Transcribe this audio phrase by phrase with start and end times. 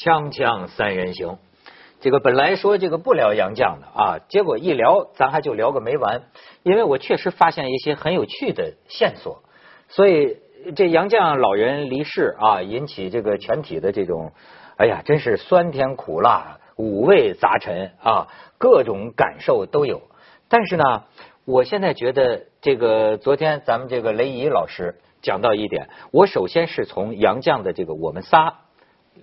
[0.00, 1.36] 锵锵三人行，
[2.00, 6.22] 这个本来说这个不聊杨绛的啊，结果一聊咱还就聊个没完，
[6.62, 9.42] 因为我确实发现一些很有趣的线索，
[9.90, 10.38] 所以
[10.74, 14.32] 这杨绛老人离世啊，引起这个全体的这种，
[14.78, 20.00] 哎呀，真是酸甜苦辣五味杂陈啊，各种感受都有。
[20.48, 21.04] 但是呢，
[21.44, 28.60] 我现在觉得这个昨天咱们这个雷怡老师讲到一点，我首先是从杨绛的这个我们仨。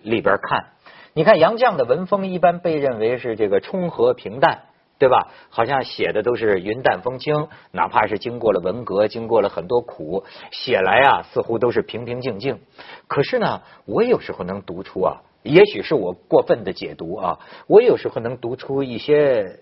[0.03, 0.67] 里边看，
[1.13, 4.63] 你看杨绛的文风一般被认为是这个冲和平淡，
[4.99, 5.27] 对吧？
[5.49, 12.59] 好像写的都是云淡风轻，哪怕是经过了文革，经过了很多苦，写来啊似乎都是平平静静。
[13.07, 19.59] 可是呢，我有时候能读出啊，也许是我过分的解读啊，我有时候能读出一些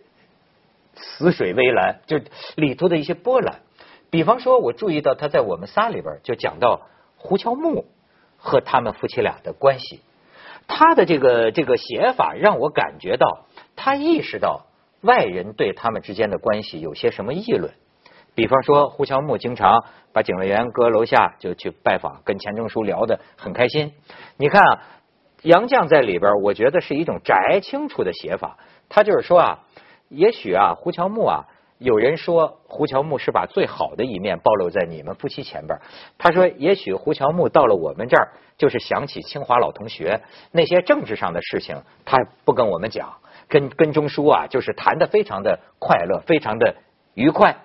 [0.94, 2.20] 死水微澜，就
[2.56, 3.60] 里头的一些波澜。
[4.10, 7.86] 比方说，我注意到他在我们仨里边就讲到胡乔木
[8.38, 10.00] 和他们夫妻俩的关系。
[10.68, 13.46] 他的这个这个写法让我感觉到，
[13.76, 14.66] 他意识到
[15.02, 17.74] 外人对他们之间的关系有些什么议论。
[18.34, 23.94] 比方说，胡乔木经常把警卫员搁楼下就去拜访，跟钱钟书聊得很开心。
[24.38, 24.82] 你看啊，
[25.42, 28.58] 杨绛在里边，我觉得是一种摘清楚的写法。
[28.90, 29.60] 他就是说啊，
[30.10, 31.46] 也许啊，胡乔木啊。
[31.78, 35.78] 有人说胡乔木是把最好的一面暴露在你们夫妻前边。
[36.18, 43.18] 他说，也许胡乔木到了我们这儿，就是想起清华老同学那些政治上的事情，他不跟我们讲，
[43.50, 46.76] 跟跟钟书啊，就是谈的非常的快乐，非常的
[47.14, 47.58] 愉快。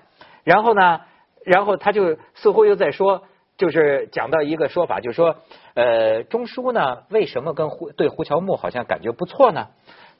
[0.42, 1.02] 然后呢，
[1.44, 3.22] 然后他就似乎又在说，
[3.56, 5.36] 就是讲到一个说法，就是说，
[5.74, 9.68] 呃，钟书呢，为什么跟胡对胡乔木好像感觉不错呢？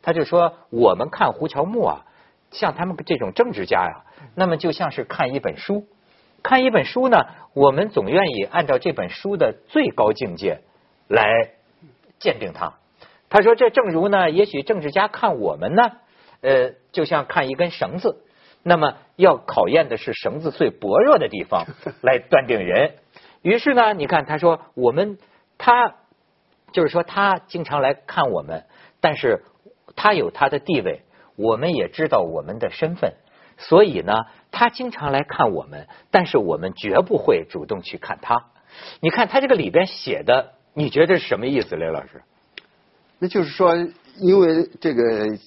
[0.01, 2.07] 他就说，我们看胡乔木啊。
[2.51, 5.87] 像他们这种政治家呀，那么就像是看一本书，
[6.43, 10.61] 看一本书呢，我们总愿意按照这本书的最高境界
[11.09, 11.51] 来
[12.19, 12.75] 鉴定它。
[13.29, 15.93] 他说，这正如呢，也许政治家看我们呢，
[16.41, 18.25] 呃，就像看一根绳子，
[18.65, 21.67] 那么要考验的是绳子最薄弱的地方
[22.03, 22.95] 来断定人。
[23.43, 25.19] 于是呢，你看他说，我们
[25.57, 25.95] 他
[26.73, 28.65] 就是说他经常来看我们，
[29.01, 29.45] 但是
[29.95, 31.03] 他有他的地位。
[31.41, 33.15] 我们也知道我们的身份，
[33.59, 34.13] 所以呢，
[34.51, 38.47] 他经常来看我们，但是我们绝不会主动去看他。
[39.01, 42.23] 你看他这个里边写的，你觉得是什么意思，雷老师？
[43.19, 43.77] 那就是说，
[44.17, 45.39] 因为这个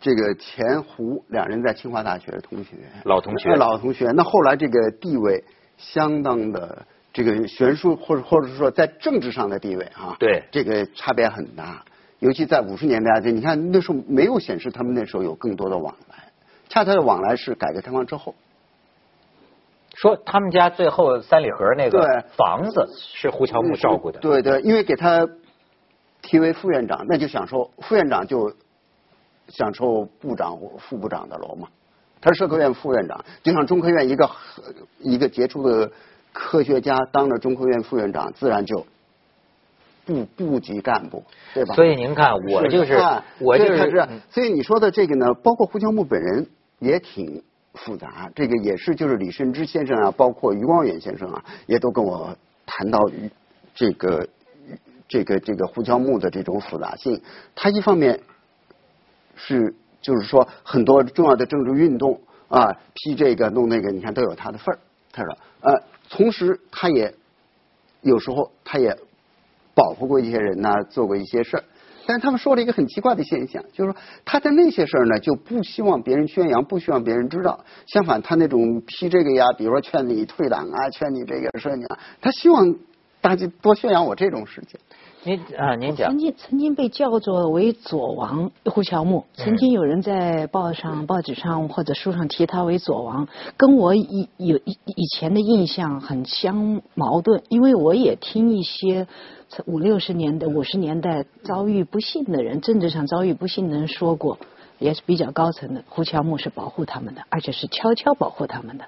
[0.00, 4.10] 这个钱胡两人在清华大学的同学，老同学，老同学。
[4.14, 5.44] 那后来这个地位
[5.76, 11.84] 相当的这个悬殊，或者或者说在政治上的地位啊，对，这个差别很大。
[12.20, 16.16] 尤其在五十年代，这你看那时候没有显示他们那时候有更多的往来，
[16.68, 18.34] 恰恰的往来是改革开放之后。
[19.94, 24.20] 说他们家最后三里河那个房子是胡乔木照顾的。
[24.20, 25.26] 对对，因为给他
[26.22, 28.54] 提为副院长，那就享受副院长就
[29.48, 31.68] 享受部长或副部长的楼嘛。
[32.20, 34.30] 他是社科院副院长，就像中科院一个
[34.98, 35.90] 一个杰出的
[36.34, 38.86] 科学家当了中科院副院长，自然就。
[40.10, 41.22] 部部级干部，
[41.54, 41.74] 对吧？
[41.74, 42.98] 所以您看，我就是
[43.38, 46.46] 我就是，所以你说的这个呢，包括胡乔木本人
[46.80, 47.42] 也挺
[47.74, 48.28] 复杂。
[48.34, 52.98] 这个也是，就是李慎之先生啊，包括余光远先生啊，也都跟我谈到
[53.72, 54.28] 这个
[55.08, 57.22] 这个这个胡乔木的这种复杂性。
[57.54, 58.18] 他一方面
[59.36, 59.72] 是
[60.02, 64.78] 就是说很多重要的政治运动啊，批这个弄那个，你看都有他的份儿。
[65.12, 67.14] 他说，呃，同时他也
[68.00, 68.96] 有时候他也。
[69.80, 71.64] 保护过一些人呢，做过一些事儿，
[72.04, 77.64] 但是他们说了一个很奇怪的现象，就是说他的那些事儿呢就不希望别人宣扬，不希望别人知道。
[77.86, 82.76] 相反，他那种批这个呀，比如说劝你退党啊，劝你这个说你啊，他希望
[83.22, 84.78] 大家多宣扬我这种事情。
[85.22, 86.08] 您啊，您讲。
[86.10, 99.06] 曾经曾经被叫做为左王胡乔木，曾经有人在报上、报纸上或者书上提他为左王，跟我以有以以前的印象很相矛盾，因为我也听一些
[99.66, 104.38] 五六十年代、五十年代遭遇不幸的人，政治上遭遇不幸的人说过，
[104.78, 108.86] 也是比较高层的，胡乔木是保护他们的，而且是悄悄保护他们的。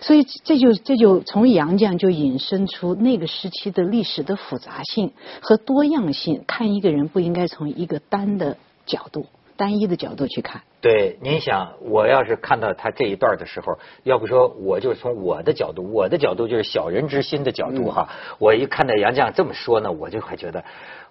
[0.00, 6.44] 所以这就这就从杨绛就引申出那个时期的历史的复杂性和多样性。
[6.46, 8.56] 看一个人不应该从一个单的
[8.86, 9.26] 角度、
[9.56, 10.62] 单一的角度去看。
[10.80, 18.10] 对，您想，我要是看到他这一段的时候，要不说我就从我的角度，我的角度就是小人之心的角度哈。
[18.38, 20.62] 我一看到杨绛这么说呢，我就还觉得，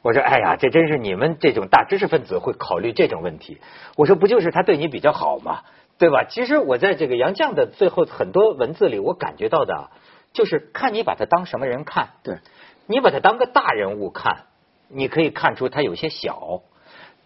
[0.04, 3.58] 我说哎呀，这真是你们这种大知识分子会考虑这种问题。
[3.96, 5.62] 我说不就是他对你比较好吗？
[5.98, 6.26] 对吧？
[6.30, 9.90] 其实我在这个杨绛的最后很多文字里，我感觉到的，
[10.34, 12.10] 就是看你把他当什么人看。
[12.24, 12.40] 对，
[12.88, 14.46] 你把他当个大人物看，
[14.90, 16.62] 你可以看出他有些小，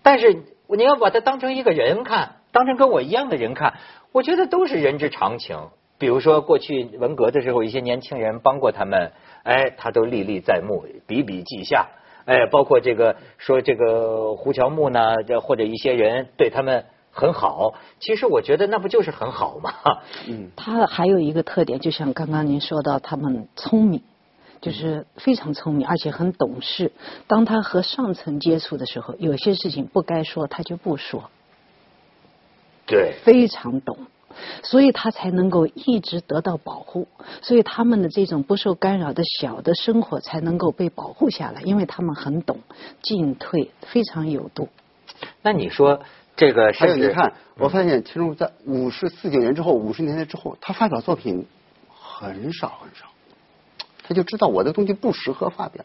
[0.04, 3.75] 但是你要把他当成一个人看，当成跟我一样的人看，
[4.12, 5.58] 我觉得都是人之常情。
[6.00, 11.88] 比如说过去文革的时候，一些年轻人帮过他们，哎，他都历历在目，笔笔记下。
[12.25, 16.86] 哎，包括这个说这个胡乔木呢，这或者一些人对他们
[17.18, 19.74] 很好，其实我觉得那不就是很好吗？
[20.28, 24.04] 嗯，他还有一个特点，就像刚刚您说到，他们聪明，
[24.62, 26.92] 就是非常聪明，而且很懂事。
[27.25, 31.31] 当他和上层接触的时候，有些事情不该说，他就不说。
[32.86, 33.98] 对，非常懂。
[34.62, 37.08] 所以他才能够一直得到保护，
[37.42, 42.60] 所以他们的这种不受干扰的小的生活才能够被保护下来，因为他们很懂
[43.02, 44.70] 进退，非常有度。
[45.42, 46.02] 那你说
[46.38, 51.45] 这个，还有你看，我发现其中在五十四九年之后，五十年代之后，他发表作品
[51.89, 53.07] 很少很少，
[54.04, 55.84] 他就知道我的东西不适合发表。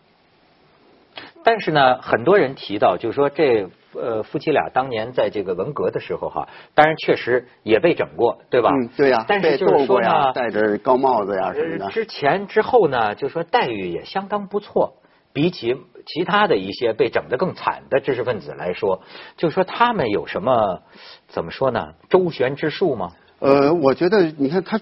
[1.42, 3.68] 但是呢，很多人提到，就是说这。
[3.94, 8.70] 呃，夫妻俩当年在这个文革的时候哈，当然确实也被整过，对吧？
[8.70, 9.26] 嗯，对呀。
[9.28, 11.90] 但是就是说呢，戴着高帽子呀什么的。
[11.90, 14.94] 之前之后呢，就说待遇也相当不错，
[15.34, 15.76] 比起
[16.06, 19.02] 其他的一些被整得更惨的知识分子来说，
[19.36, 20.82] 就说他们有什么
[21.28, 21.94] 怎么说呢？
[22.08, 23.12] 周旋之术吗？
[23.40, 24.80] 呃，我觉得你看他，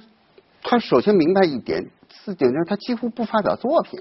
[0.63, 4.01] 他首先明白一点，四九年他几乎不发表作品。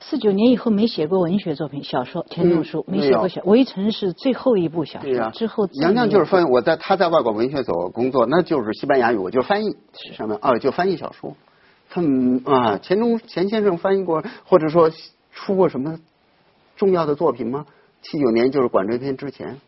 [0.00, 5.30] 四九年以后没写过文学作品，小说钱钟书没写过小，围城是最后一部小说。
[5.32, 9.76] 之后杨绛就是翻译，我在他在外国文学所工作，那就是西班牙语，我就翻译
[10.16, 11.36] 上面啊，就翻译小说。
[11.90, 14.88] 他们啊，钱钟钱先生翻译过，或者说
[15.32, 15.98] 出过什么
[16.78, 17.66] 重要的作品吗？
[18.00, 19.58] 七九年就是《管锥篇》之前。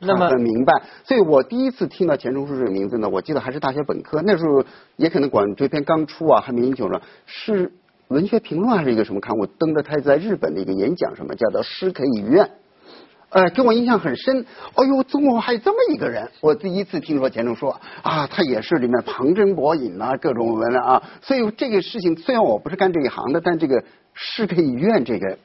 [0.00, 4.64] 那么明白，所以我第一次听到钱钟书这个名字呢，我记得还是大学本科，那时候
[4.96, 7.70] 也可能《管锥篇》刚出啊，还没英雄呢，是。
[8.08, 12.50] 文学评论还是一个什么刊物登的他在日本的一个演讲，什么叫做诗可以怨，
[13.30, 14.44] 呃，给我印象很深。
[14.74, 17.68] 哎呦，中国还有这么一个人，我第一次听说钱钟书
[18.02, 21.02] 啊，他也是里面旁征博引啊，各种文啊。
[21.22, 23.82] 所以这个事情虽然我不是干这一行的，但这个
[24.12, 25.38] 诗可以怨这个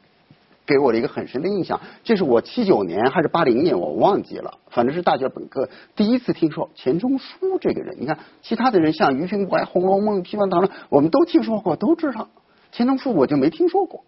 [0.69, 1.81] 给我了一个很深的印象。
[2.03, 7.97] 这是我七九年还是八零年我忘记了，反正是大学本科第一次听说钱钟书这个人。
[7.99, 12.27] 你看其他的人像余平怀《红楼梦》《披风唐》我们都听说过，都知道。
[12.71, 14.03] 钱钟书我就没听说过。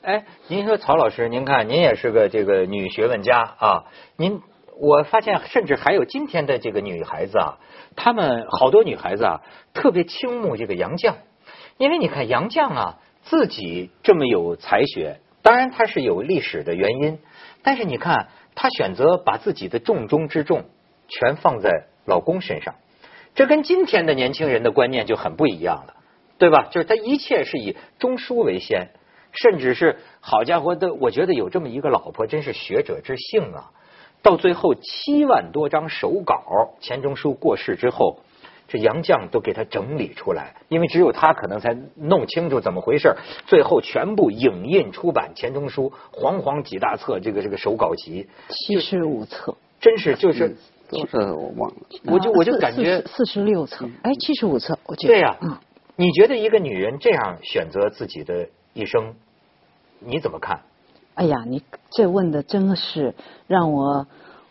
[0.00, 3.84] 哎，您说曹老师，您看您也是个这个女学问家啊。
[4.16, 4.40] 您
[4.80, 7.58] 我发现，甚至还有今天的这个女孩子啊，
[7.94, 9.40] 她们好多女孩子啊，
[9.74, 11.14] 特别倾慕这个杨绛，
[11.76, 17.18] 因为你看杨绛啊，自己这么有才学，当然他是有历史的原因，
[17.62, 20.64] 但是你看她选择把自己的重中之重
[21.08, 22.76] 全放在老公身上，
[23.34, 25.94] 这跟今天的年轻人的观念就很不一样了。
[26.38, 26.66] 对吧？
[26.72, 28.88] 就是他一切是以中书为先，
[29.30, 33.70] 甚至是好家伙的，我觉得有这么一个老婆，真是学者之幸啊！
[34.22, 38.22] 到最后七万多张手稿，钱钟书过世之后，
[38.68, 43.14] 这杨绛都给他整理出来，因为只有他可能才弄清楚怎么回事
[43.46, 50.56] 最后全部影印出版，钱钟书煌煌几大册，这个这个手稿集七十五册，真是就是
[50.88, 51.76] 多少我忘了，
[52.06, 55.56] 我就我就感觉四十六册，哎，七十五册，我觉得对呀，嗯。
[55.94, 59.14] 你觉得一个女人这样选择自己的一生，
[60.00, 60.60] 你怎么看？
[61.14, 63.14] 哎呀，你这问的真是
[63.46, 64.06] 让我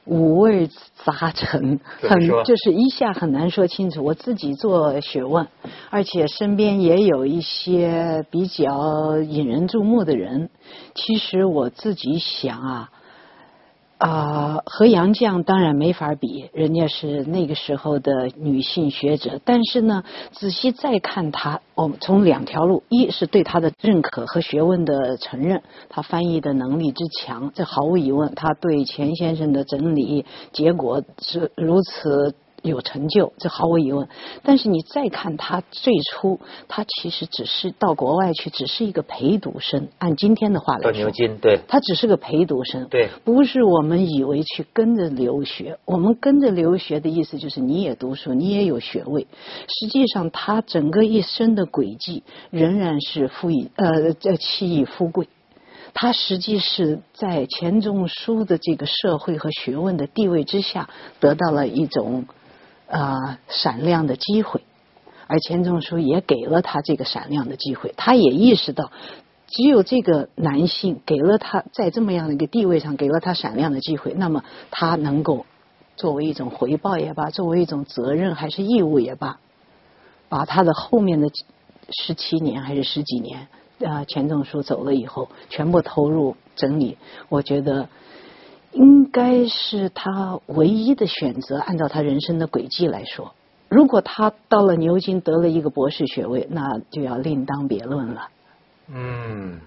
[0.06, 0.68] 五味
[1.06, 4.04] 杂陈，很就是一下很难说清楚。
[4.04, 5.48] 我自己做学问，
[5.90, 10.50] 而且身边也有一些比较引人注目的人。
[10.96, 12.90] 其实我自己想啊。
[14.02, 19.40] 啊，和杨绛当然没法比，人家是那个时候的女性学者。
[19.46, 28.34] 但是呢，仔细再看她，我们从两条路：一是对她的认可和学问的承认，她翻译的能力之强，这毫无疑问。
[28.34, 32.34] 她对钱先生的整理结果是如此。
[32.62, 34.08] 有成就，这毫无疑问。
[34.44, 39.88] 但是你再看他最初，他其实只是到国外去，只是一个陪读生。
[39.98, 45.80] 按今天的话来说，牛津对，他只是个陪读生，对，不是我们以为去跟着留学。
[45.86, 49.26] 我们跟着留学的意思就是你也读书，你也有学位。
[49.68, 55.28] 实际上，他整个一生的轨迹仍然是富以呃呃弃以富贵。
[55.94, 60.90] 他实际是在钱钟书的这个社会和学问的地位之下，
[61.20, 62.26] 得到了一种。
[62.92, 64.62] 啊，闪亮的机会，
[65.28, 67.94] 而钱钟书也给了他这个闪亮的机会。
[67.96, 68.92] 他也意识到，
[69.48, 75.46] 只有这个男性给了他在这么样的一个地位上给了他闪亮的机会，那么他能够
[75.96, 79.40] 作为一种回报也罢，作为一种责任还是义务也罢，
[80.28, 81.30] 把他的后面的
[82.04, 83.48] 十七年还是十几年
[83.86, 86.98] 啊钱钟书走了以后，全部投入整理，
[87.30, 87.88] 我觉得
[88.74, 91.58] 应该是他唯一的选择。
[91.58, 93.34] 按照他人生的轨迹来说，
[93.70, 98.30] 如果他到了牛津得了一个博士学位，那就要另当别论了。
[98.94, 99.60] 嗯，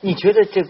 [0.00, 0.64] 你觉得这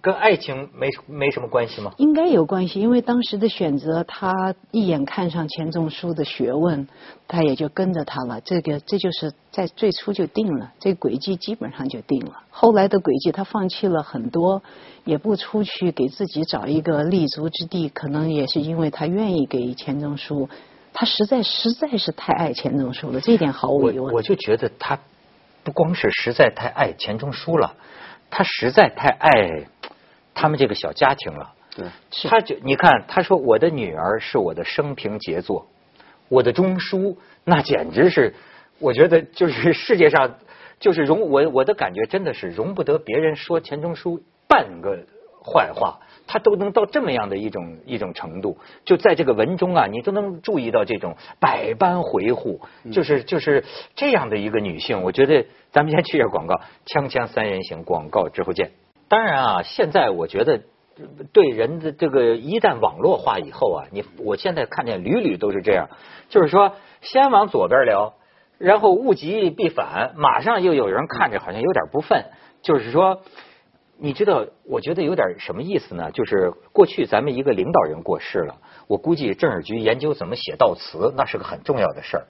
[0.00, 1.92] 跟爱情没没什么关系吗？
[1.98, 6.88] 应该有关系，因为当时的选择，他一眼看上钱钟书的学问，
[7.28, 8.40] 他也就跟着他了。
[8.40, 12.42] 这个这就是在最初就定了，这轨迹基本上就定了。
[12.50, 14.62] 后来的轨迹，他放弃了很多，
[15.04, 20.48] 也不出去给自己找一个立足之地，可能也是因为他愿意给钱钟书，
[20.92, 24.12] 他实在实在是太爱钱钟书了，这一点毫无疑问。
[24.12, 24.98] 我我就觉得他
[25.62, 27.74] 不光是实在太爱钱钟书了，
[28.30, 29.66] 他实在太爱
[30.34, 31.52] 他们这个小家庭了。
[31.76, 31.86] 对，
[32.28, 35.66] 他就你看，他说我的女儿是我的生平杰作，
[36.28, 38.34] 我的中书那简直是，
[38.80, 40.36] 我觉得就是世界上
[40.80, 44.98] 就是容我我的感觉真的是容不得别人说钱钟书半个
[45.44, 52.60] 坏话，他都能到这么样的一种一种程度，就在这个文中啊，你都能注意到这种百般回护，
[52.92, 58.72] 就是就是这样的一个女性，我觉得咱们先去一下广告，锵锵三人行广告之后见。
[59.10, 60.62] 当然啊，现在我觉得
[61.34, 65.88] 对人的这个一旦网络化以后啊，你我现在看见屡屡都是这样，
[66.30, 68.14] 就是说先往左边聊，
[68.56, 72.26] 然后物极必反，马上又有人看着好像有点不忿，
[72.62, 73.20] 就是说。
[74.02, 76.10] 你知道，我觉得有点什么意思呢？
[76.10, 78.56] 就是过去咱们一个领导人过世了，
[78.88, 82.24] 我估计政治局研究怎么写悼词，那是个很重要的事儿。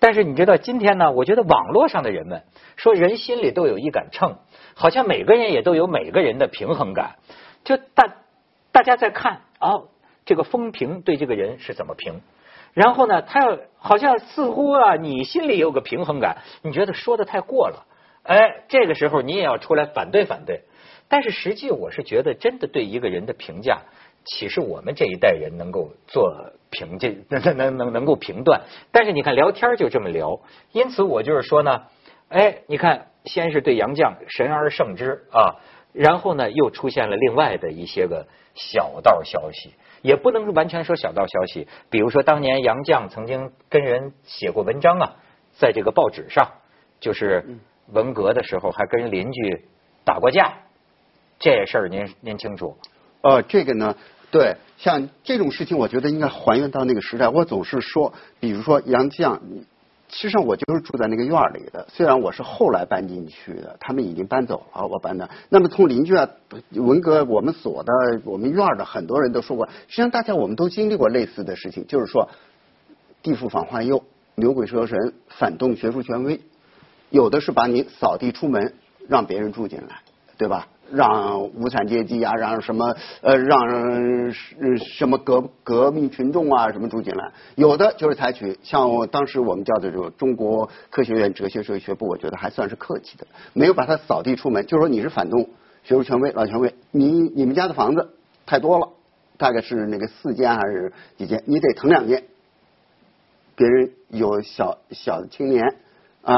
[0.00, 2.44] 但是你知道，今天呢，我觉得网络上的人们
[2.76, 4.36] 说人心里都有一杆秤，
[4.74, 7.16] 好像每个人也都有每个人的平衡感。
[7.64, 8.16] 就大
[8.70, 9.82] 大家在看啊，
[10.24, 12.20] 这个风评对这个人是怎么评？
[12.74, 17.86] 然后呢，他要好像似乎啊，你心里有个平衡感，你觉得说的太过了，
[18.22, 20.62] 哎，这个时候你也要出来反对反对。
[21.08, 23.80] 但是实际我是觉得，真的对一个人的评价，
[24.24, 28.62] 岂是我们这一代人能够做评价、 能能能能够评断？
[28.92, 30.40] 但是你看聊天就这么聊，
[30.72, 31.84] 因此我就是说呢，
[32.28, 35.56] 哎，你看，先是对杨绛神而胜之啊，
[35.92, 39.72] 然后呢又出现了另外的一些个小道消息，
[40.02, 45.16] 也不能完全说小道消息，比如说当年杨绛曾经跟人写过文章啊，
[45.58, 46.52] 在这个报纸上，
[47.00, 47.44] 就是
[47.92, 49.64] 文革的时候还跟邻居
[50.04, 50.52] 打过架。
[51.38, 52.76] 这事儿您您清楚？
[53.20, 53.96] 呃，这个呢，
[54.30, 57.28] 对，像这种事情，我觉得应该还原到那个时代。
[57.28, 59.38] 我总是说，比如说杨绛，
[60.10, 65.28] 实际上我就是住在那个院儿里的，虽然我是后来搬进去的，他们已经搬走了，我搬的。
[65.48, 66.30] 那么从邻居啊，
[66.70, 67.92] 文革我们所的
[68.24, 72.30] 我们院儿的很多人都说过，实际上大家我们都经历过类似的事情，就是说
[73.22, 74.04] 地富反坏右，
[74.36, 76.40] 牛鬼蛇神，反动学术权威，
[77.10, 78.74] 有的是把你扫地出门，
[79.08, 80.00] 让别人住进来，
[80.38, 80.68] 对吧？
[80.92, 83.60] 让无产阶级啊，让什么呃，让
[84.78, 87.32] 什么革革命群众啊，什么住进来？
[87.56, 94.66] 有的就是采取像我当时我们叫的这个中国科学院哲学社会学部，我觉得还算是客气的，没有把他扫地出门。
[94.66, 95.48] 就是说你是反动
[95.84, 98.14] 学术权威老权威，你你们家的房子
[98.46, 98.88] 太多了，
[99.36, 102.24] 大概是那个四间还是几间，你得腾两间。
[103.56, 105.76] 别人有小小青年
[106.22, 106.34] 啊。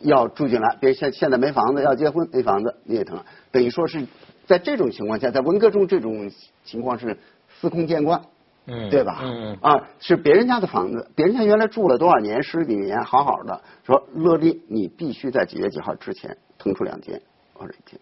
[0.00, 3.18] 要住进来，别现现在没房子，要结婚没房子，你也疼。
[3.50, 4.06] 等于说是
[4.46, 6.30] 在这种情况下，在文革中这种
[6.64, 8.22] 情况是司空见惯，
[8.66, 9.20] 嗯，对吧？
[9.22, 17.22] 嗯啊，是别人家的房子，别人家原来住了多少年，十几年，好好的，说勒令你必须在几月几号之前腾出两间
[17.52, 18.00] 或者一间，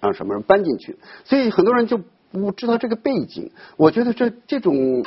[0.00, 0.98] 让什么人搬进去。
[1.24, 3.50] 所以很多人就不知道这个背景。
[3.76, 5.04] 我觉得这这种。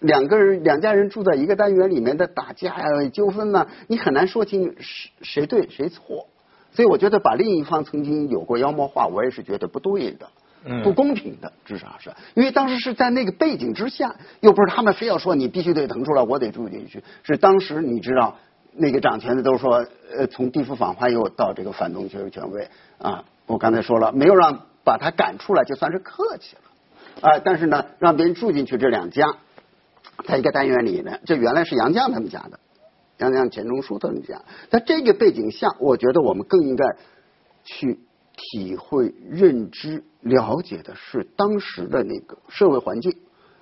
[0.00, 6.26] 两个人两家人住在一个单元里面的打架呀纠纷呢，你很难说清谁谁对谁错，
[6.72, 10.28] 所以我觉得把另一方曾经有过妖魔化，我也是觉得不对的，
[10.82, 12.10] 不公平的，至少是。
[12.34, 18.36] 因为当时是在那个背景之下，又不是他们非要说你必须得腾出来，我得住进去，是当时你知道
[18.74, 26.62] 那个掌权的都说，呃，从地府反坏右到这个反动学术权威啊，我刚才说了，没有让把他赶出来就算是客气了。
[27.20, 29.36] 啊，但是呢，让别人住进去这两家。
[30.26, 32.60] 在一个单元里呢，这原来是杨绛他们家的，
[33.18, 34.42] 杨绛、钱钟书他们家。
[34.70, 36.84] 在这个背景下，我觉得我们更应该
[37.64, 38.00] 去
[38.36, 43.16] 体会、认知、了解的是当时的那个社会环境。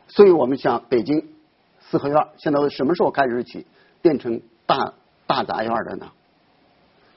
[0.06, 1.28] 所以我们想北京
[1.80, 3.66] 四合院，现在什么时候开始起
[4.00, 4.94] 变成大
[5.26, 6.10] 大杂院的呢？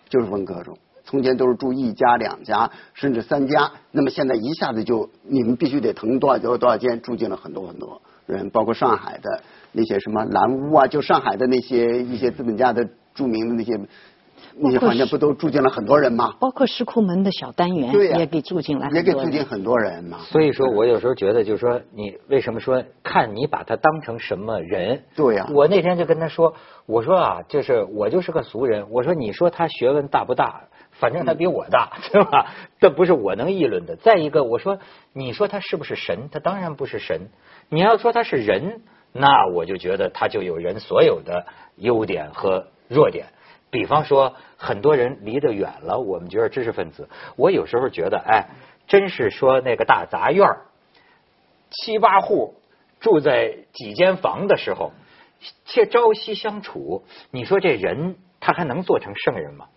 [0.09, 8.01] 就是文革中，从前都是住一家、两家，甚至三家，那么现在一下子就你们必须得腾多少多多少间，住进了很多很多。
[8.31, 13.79] 人包括上海的那些什么蓝屋啊，就上海的那些一些资本家的著名的那些
[14.57, 16.35] 那些房间不都住进了很多人吗？
[16.39, 20.19] 包括石库门的小单元也给住进来也给住进很多人嘛。
[20.23, 25.03] 所以说我有时候觉得，就是说，你为什么说看你把他当成什么人？
[25.15, 26.53] 对呀我那天就跟他说，
[26.85, 28.89] 我说啊，就是我就是个俗人。
[28.89, 30.63] 我说你说他学问大不大？
[30.93, 32.47] 反正他比我大，对吧？
[32.79, 33.95] 这不是我能议论的。
[33.95, 34.77] 再一个，我说
[35.13, 36.29] 你说他是不是神？
[36.31, 37.29] 他当然不是神。
[37.73, 38.81] 你要说他是人，
[39.13, 41.45] 那我就觉得他就有人所有的
[41.77, 43.27] 优点和弱点。
[43.69, 47.07] 比方说，很多人离得远了，我们觉得知识分子。
[47.37, 48.49] 我有时候觉得，哎，
[48.87, 50.65] 真是说那个大杂院儿
[51.69, 52.55] 七八户
[52.99, 54.91] 住在几间房的时候，
[55.63, 59.67] 且朝夕相处，你说这人他还能做成圣人吗？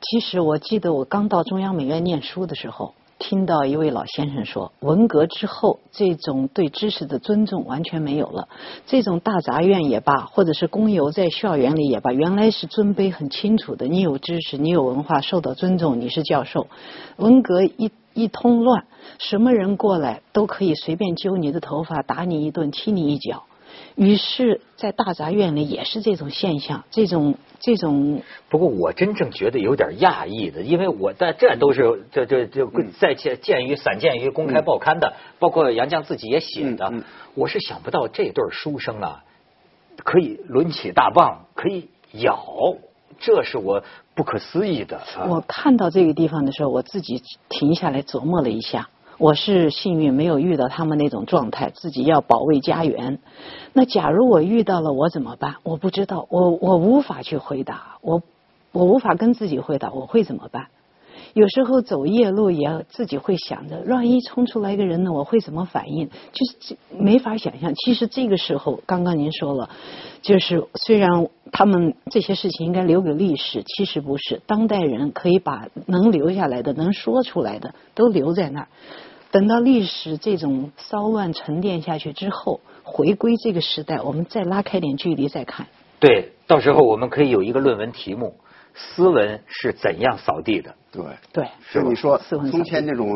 [0.00, 8.48] 其实我记得我刚到中央美院念书的时候，听到一位老先生说，文革之后，这种对知识的尊重完全没有了。
[8.84, 13.86] 这种大杂院也罢，或者是公游在校园里也罢，原来是尊卑很清楚的。
[13.86, 16.66] 你有知识，你有文化，受到尊重，你是教授。
[17.16, 18.86] 文革一一通乱，
[19.20, 23.44] 什么人过来都可以随便揪你的头发，打你一顿，踢你一脚。
[23.94, 32.66] 于是，在大杂院里也是这种现象，这种这种不过我真正觉得有点讶异的，因为我在这都是这这这
[32.98, 39.24] 在见见于散见于公开报刊的，包括杨绛自己也写的，嗯嗯我是想不到这对书生啊，
[39.98, 42.44] 可以抡起大棒，可以咬，
[43.20, 44.96] 这是我不可思议的。
[44.96, 48.88] 啊我看到这个地方的时候，我自己停下来琢磨了一下。
[49.22, 53.20] 我是幸运没有遇到他们那种状态，自己要保卫家园。
[53.72, 55.58] 那假如我遇到了，我怎么办？
[55.62, 58.20] 我不知道，我我无法去回答，我
[58.72, 60.66] 我无法跟自己回答，我会怎么办？
[61.34, 66.08] 有时候走夜路也要自己会想着，万一冲出来一个人呢，我会怎么反应？
[66.32, 67.72] 就是这没法想象。
[67.76, 69.70] 其实这个时候，刚刚您说了，
[70.20, 74.42] 就是虽然他们这些事情应该留给历史，其实不是。
[74.48, 78.68] 当代人可以把能留下来的、能说出来的都留在那儿。
[79.32, 85.66] 等到历史这种骚乱沉淀下去之后，回归这个时代，我们再拉开点距离再看。
[85.98, 88.34] 对，到时候我们可以有一个论文题目：
[88.74, 90.74] 斯文是怎样扫地的？
[90.92, 93.08] 对，对，是你说斯文从前那种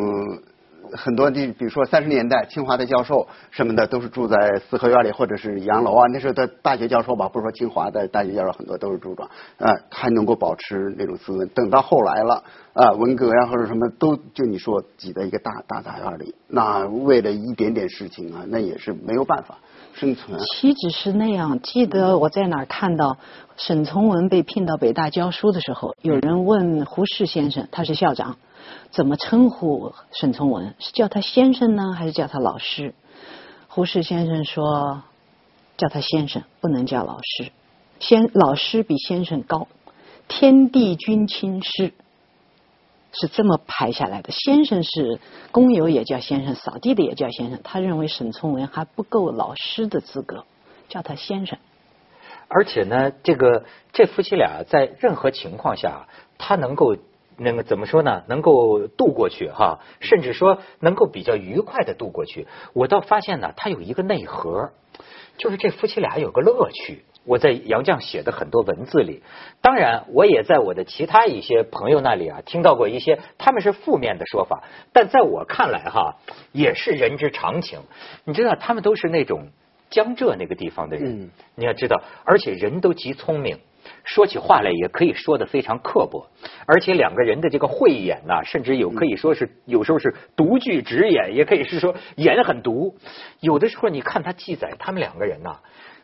[0.93, 6.07] 很多地，比如说三十年代清华的教授什么的，都是住在四合院里或者是洋楼啊。
[6.13, 11.49] 那时候的大学教授吧，不是说清华的大学教授很多都是住庄，呃，还能够保持那种斯文。
[11.49, 12.43] 等到后来了，
[12.75, 19.59] 啊、文革呀或者什么都就你说挤在一个大大杂院里，那为了一点点事情啊，那也是没有办法
[19.95, 20.39] 生存。
[20.39, 21.59] 岂止是那样？
[21.61, 23.17] 记得我在哪儿看到
[23.57, 28.37] 沈从文被聘到北大教书的时候，有人问胡适先生，他是校长，
[28.91, 30.75] 怎么称呼沈从文？
[30.79, 32.95] 是叫他先生呢，还是叫他老师？
[33.69, 35.03] 胡适先生说，
[35.77, 37.53] 叫他先生，不能叫老师。
[38.01, 39.69] 先老师比先生高，
[40.29, 41.93] 天地君亲师。
[43.19, 44.31] 是这么排下来的。
[44.31, 47.59] 先生是工友也叫先生，扫地的也叫先生。
[47.65, 50.45] 他认为沈从文还不够老师的资格，
[50.91, 51.59] 叫他先生。
[52.49, 56.97] 而且呢，这个这夫妻俩在任何情况下，他能够
[57.37, 58.23] 那个怎么说呢？
[58.29, 62.47] 能够度过去哈，甚至说能够比较愉快的度过去。
[62.73, 64.71] 我倒发现呢，他有一个内核，
[65.37, 67.05] 就是这夫妻俩有个乐趣。
[67.25, 69.23] 我在杨绛写的很多文字里，
[69.61, 76.19] 当然我也在我的其他一些朋友那里啊听到过一些他们是负面的说法，但在我看来哈，
[76.53, 77.81] 也是人之常情。
[78.25, 79.49] 你知道，他们都是那种
[79.91, 83.59] 江浙那个地方的人，嗯你要知道，而且人都极聪明。
[84.05, 86.27] 说起话来也可以说的非常刻薄，
[86.67, 92.95] 而且两个人的这个慧眼呐、甚至有可以说是有时候是独具直眼，也可以是说眼很毒。
[93.41, 95.59] 有的时候你看他记载他们两个人呐、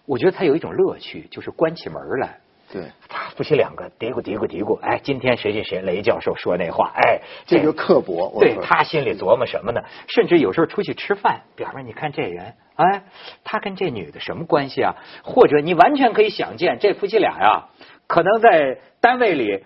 [0.06, 2.40] 我觉得他有一种乐趣，就是关起门来，
[2.72, 8.34] 对，他夫妻两个嘀咕嘀咕嘀咕，哎，今天谁谁谁雷教授说那话，哎，这就刻薄。
[8.40, 9.82] 对他心里琢磨什么呢？
[10.08, 13.02] 甚至有时候出去吃饭，表面你看这人，哎，
[13.44, 14.96] 他跟这女的什么关系啊？
[15.22, 17.68] 或者你完全可以想见，这夫妻俩呀，
[18.06, 19.64] 可能在单位里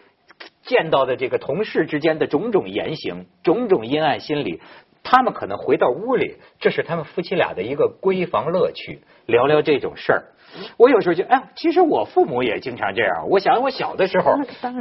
[0.64, 4.60] 见到的这个同事之间的种种言行、种种阴暗心理。
[5.08, 10.24] 他们可能回到屋里，这是他们夫妻俩的一个闺房乐趣，聊聊这种事儿。
[10.78, 13.28] 我有时候就哎，其实我父母也经常这样。
[13.28, 14.32] 我想我小的时候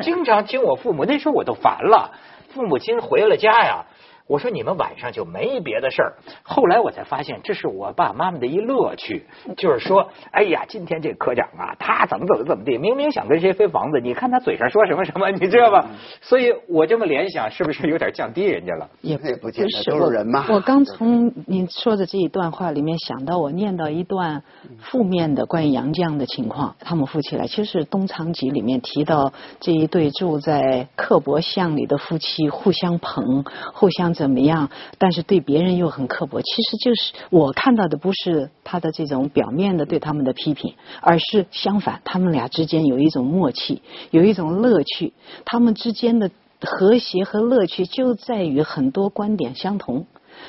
[0.02, 2.12] 经常听我父母，那时候我都烦了。
[2.54, 3.86] 父母亲回了家呀，
[4.28, 6.14] 我说你们晚上就没别的事儿。
[6.44, 15.88] 后来我才发现，这是我爸妈妈的一乐趣，就是说，哎呀，今天这科长啊，他怎么怎么怎么地，明明想跟谁分房子，你看他嘴上说什么什么，你知道吧？
[16.22, 18.90] 所以我这么联想，是不是有点降低人家了？
[19.02, 24.42] 也不见得是都是人嘛我我刚从您说的这一段话里面想到，我念到一段
[24.80, 36.42] 负面的关于杨绛的情况，他们夫妻俩，其实是《东昌集》里面提到这一对住在刻薄巷里的夫妻，互相捧，互相怎么样，但是对别人又很刻薄。
[36.42, 45.14] 其实就是我看到的不是他的这种表面的对他们的批评，而是相反，他们俩之间有一种默契，有一种乐趣，
[45.46, 50.08] 他们之间的和谐和乐趣就在于很多观点相同，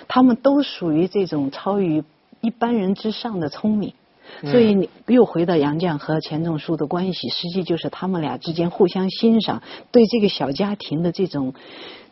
[0.09, 2.03] 他们都属于这种超于
[2.41, 3.93] 一般人之上的聪明。
[4.43, 9.63] 所以你又回到杨绛和钱钟书的关系，实际就是他们俩之间互相欣赏，
[9.93, 11.55] 对这个小家庭的这种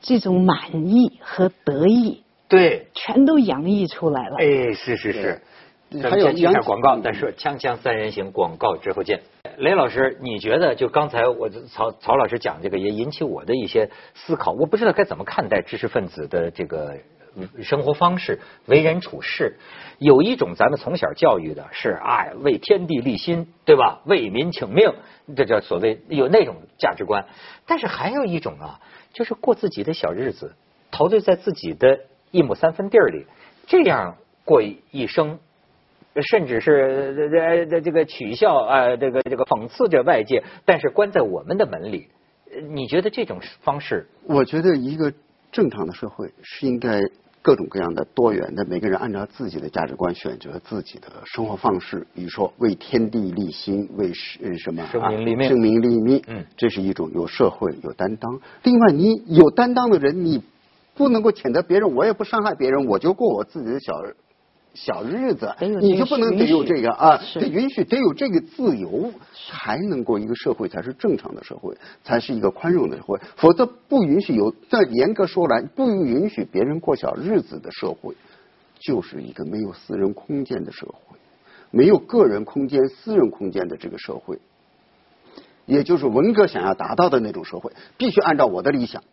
[0.00, 4.36] 这种满意和得意，对，全都洋溢出来了。
[4.38, 5.42] 哎，是是是。
[6.02, 9.20] 咱还有一下杨广告，再说《锵锵三人行》广告之后见。
[9.58, 14.50] 雷老师，你觉得就刚才我曹曹老师讲这个，也引起我的一些思考。
[14.50, 17.00] 我不知道该怎么看待知识分子的这个嗯
[17.62, 19.56] 生活方式、为人处事。
[19.98, 24.00] 有一种咱们从小教育的是哎，为天地立心，对吧？
[24.06, 24.92] 为民请命，
[25.36, 27.26] 这叫所谓有那种价值观。
[27.66, 28.80] 但是还有一种啊，
[29.12, 30.54] 就是过自己的小日子，
[30.90, 33.26] 陶醉在自己的一亩三分地儿里，
[33.66, 35.38] 这样过一生。
[36.30, 42.08] 甚至是这这这个取笑啊，这个这个讽刺着外界，但是关在我们的门里。
[42.70, 44.06] 你觉得这种方式？
[44.28, 45.12] 我觉得一个
[45.50, 47.00] 正常的社会是应该
[47.44, 52.06] 各种各样的多元的，每个人按照自己的价值观选择自己的生活方式。
[52.14, 58.40] 比如说为天地立心，为是呃什么生民立命啊生民立命，嗯这是一种有社会有担当。
[58.62, 60.42] 另外，你有担当的人，你
[60.94, 64.00] 不能够谴责别人，我也不伤害别人，我就过我自己的小
[64.74, 69.12] 小日子，你就不能得有这个啊，得允许得有这个自由，
[69.48, 73.20] 才能够一个社会才是正常的社会，才是一个宽容的社会。
[73.36, 78.16] 否则不允许有，再严格说来，不允许别人过小日子的社会，
[78.80, 81.16] 就是一个没有私人空间的社会，
[81.70, 84.40] 没有个人空间、私人空间的这个社会，
[85.66, 89.04] 也就是文革想要达到的那种社会，必须按照我的理想。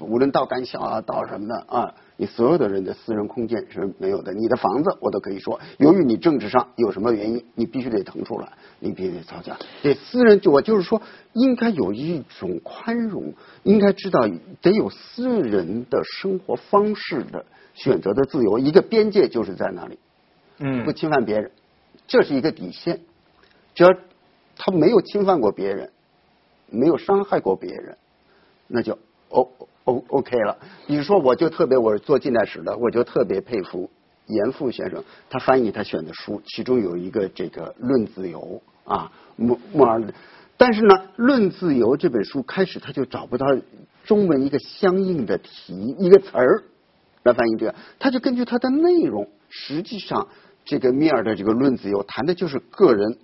[0.00, 4.32] 无论到干校啊，到什么的啊，你所有的人的私人空间是没有的。
[4.32, 9.58] 你的房子我都可以说，由于你政治上有什么原因，你必须得腾出来，你必须得造假。
[9.82, 11.02] 对私人，就我就是说，
[11.34, 14.26] 应该有一种宽容，应该知道
[14.62, 19.98] 得有私人的生活方式的选择的自由，一个边界就是在那里，
[20.58, 21.50] 嗯不侵犯别人，
[22.06, 23.00] 这是一个底线。
[23.74, 23.90] 只要
[24.56, 25.90] 他没有侵犯过别人，
[26.70, 27.98] 没有伤害过别人，
[28.68, 28.98] 那就
[29.28, 29.50] O
[29.86, 30.58] O OK 了。
[30.86, 33.90] 比如说，我就特别我是做近代史的，我就特别佩服
[34.26, 38.60] 严复先生，他翻译他选的书，其中有一个这个《论自由》
[38.92, 40.02] 啊，莫莫尔。
[40.56, 43.46] 但是呢，《论自由》这本书开始他就找不到
[44.04, 46.62] 中文一个相应的题一个词儿
[47.22, 50.28] 来翻译这个，他就根据它的内容，实际上
[50.64, 53.18] 这个米尔的这个《论自由》谈的就是个人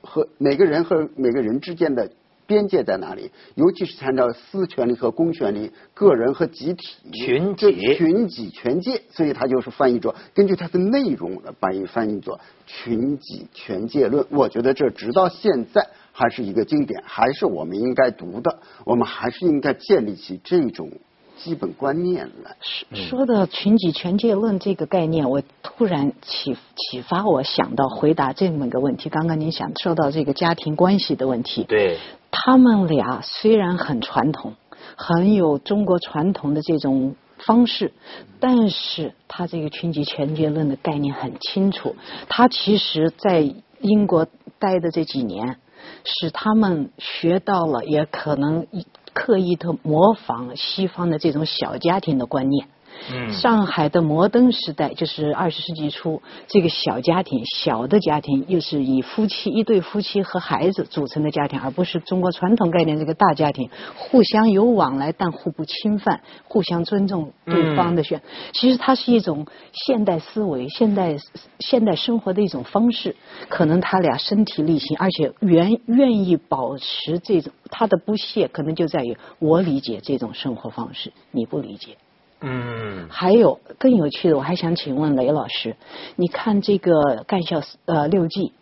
[0.00, 2.10] 和每个人和每个人之间的
[2.48, 14.26] 边界在哪里，尤其是参照私权利和公权利、个人和集体、群这体群己权界，所以它就是翻译作根据它的内容来翻译翻译作群己权界论。
[14.30, 20.90] 我觉得这直到现在还是一个经典，还是我们应该读的，我们还是应该建立起这种
[21.36, 22.56] 基本观念来。
[22.92, 29.08] 说到群己权界论这个概念，我突然启启发我想到回答这么一个问题。
[29.08, 31.98] 刚刚您想说到这个家庭关系的问题，对，
[32.30, 34.54] 他们俩虽然很传统，
[34.96, 37.92] 很有中国传统的这种方式，
[38.40, 41.96] 但是他这个群集全结论的概念很清楚。
[42.28, 44.26] 他其实在英国
[44.58, 45.58] 待的这几年，
[46.04, 48.66] 使他们学到了，也可能
[49.12, 52.68] 刻意的模仿西方的这种小家庭的观念。
[53.12, 68.22] 嗯上海的摩登时代就是二十世纪初，这个小家庭、小的家庭又是以夫妻一对夫妻和孩子组成的家庭，而不是中国传统概念这个大家庭，互相有往来但互不侵犯，互相尊重对方的选。
[68.52, 71.16] 其实它是一种现代思维、现代
[71.60, 73.16] 现代生活的一种方式。
[73.48, 81.96] 可能他俩身体力行，而且愿愿意保持这种他的不屑，可能就在于我理解这种生活方式，你不理解。
[82.40, 85.76] 嗯还有更有趣的，我还想请问雷老师，
[86.16, 86.92] 你看这个
[87.24, 88.52] 《干校呃六记》，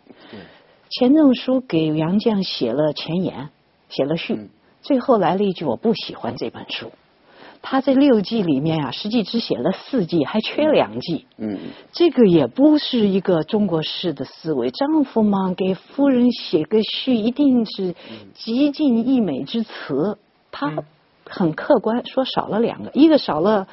[0.89, 3.49] 钱钟书给杨绛写了前言，
[3.89, 4.49] 写了序，
[4.81, 6.91] 最后来了一句我不喜欢这本书。
[7.61, 11.25] 他这六记里面啊，实际只写了四季，还缺两季。
[11.37, 11.57] 嗯，
[11.91, 14.69] 这个也不是一个中国式的思维。
[14.69, 17.95] 丈夫嘛，给夫人写个序，一定是
[18.35, 20.17] 极尽溢美之词。
[20.51, 20.83] 他
[21.29, 23.67] 很客观，说少了两个，一个少了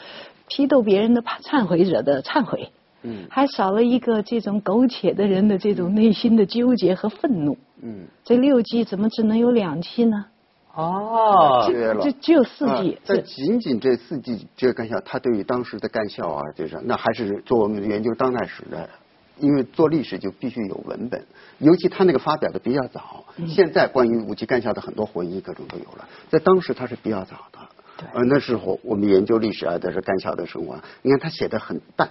[0.49, 2.71] 批斗别人的忏悔者的忏悔，
[3.03, 7.57] 嗯还少了一个这种苟且的人的这种内心的纠结和愤怒。
[7.83, 10.27] 嗯，这六季怎么只能有两纪呢？
[10.75, 18.91] 哦，缺了这只有四啊季，但这仅仅这四季这个干校，他对于当时的干校啊，就是那还是做我们研究当代史的，
[19.39, 21.27] 因为做历史就必须有文本，
[21.59, 23.25] 尤其他那个发表的比较早。
[23.37, 27.59] 嗯现在关于五级干校的很多回忆各种都有了，在当时他是比较早的。
[27.97, 32.11] 对呃，那时候我们研究历史啊，都是干校的生活，你看他写的很淡，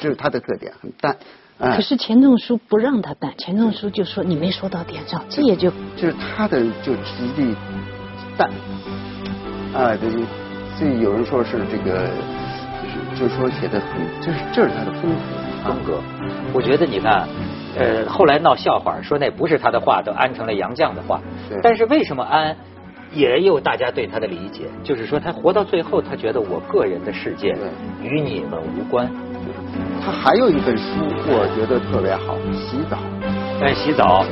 [0.00, 1.16] 这是他的特点，很淡。
[1.58, 7.54] 哎可是钱钟书不让他淡，钱钟书就说你没说到点上，这也就就是他的就极力
[8.36, 8.50] 淡，
[9.72, 10.10] 啊，对，
[10.76, 12.08] 所以有人说是这个，
[12.82, 16.00] 就是就是说写的很，就是这是他的风格风格。
[16.52, 17.26] 我觉得你看，
[17.78, 21.58] 呃，后来闹笑话说那不是他的话，都安成了杨绛的话对。
[21.62, 22.56] 但是为什么安？
[23.12, 27.56] 也有大家对他的理解，就是说他活到最后，他觉得我个人的世界
[28.02, 29.08] 与你们无关。
[30.04, 30.84] 他还有一本书，
[31.28, 32.96] 我觉得特别好，《洗澡》。
[33.64, 34.24] 哎，洗澡